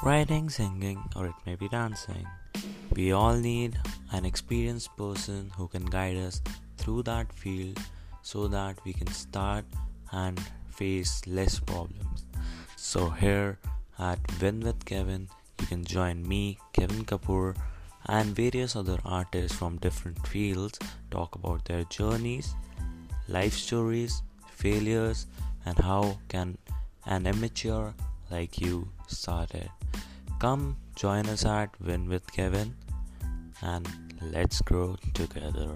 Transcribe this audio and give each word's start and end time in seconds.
Writing, 0.00 0.48
singing, 0.48 1.02
or 1.16 1.26
it 1.26 1.34
may 1.44 1.56
be 1.56 1.68
dancing. 1.68 2.24
We 2.94 3.10
all 3.10 3.34
need 3.34 3.76
an 4.12 4.24
experienced 4.24 4.96
person 4.96 5.50
who 5.56 5.66
can 5.66 5.84
guide 5.86 6.16
us 6.16 6.40
through 6.76 7.02
that 7.02 7.32
field 7.32 7.80
so 8.22 8.46
that 8.46 8.78
we 8.84 8.92
can 8.92 9.08
start 9.08 9.64
and 10.12 10.40
face 10.70 11.26
less 11.26 11.58
problems. 11.58 12.26
So, 12.76 13.10
here 13.10 13.58
at 13.98 14.20
Win 14.40 14.60
with 14.60 14.84
Kevin, 14.84 15.28
you 15.60 15.66
can 15.66 15.84
join 15.84 16.26
me, 16.26 16.58
Kevin 16.72 17.04
Kapoor, 17.04 17.56
and 18.06 18.36
various 18.36 18.76
other 18.76 18.98
artists 19.04 19.58
from 19.58 19.78
different 19.78 20.24
fields 20.28 20.78
talk 21.10 21.34
about 21.34 21.64
their 21.64 21.82
journeys, 21.84 22.54
life 23.26 23.54
stories, 23.54 24.22
failures, 24.52 25.26
and 25.66 25.76
how 25.76 26.18
can 26.28 26.56
an 27.04 27.26
amateur 27.26 27.90
like 28.30 28.60
you 28.60 28.88
start 29.08 29.54
it. 29.54 29.68
Come 30.38 30.76
join 30.94 31.26
us 31.26 31.44
at 31.44 31.70
Win 31.80 32.08
with 32.08 32.30
Kevin 32.30 32.76
and 33.60 33.88
let's 34.22 34.60
grow 34.62 34.96
together. 35.12 35.74